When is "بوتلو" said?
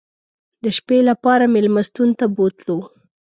2.35-2.77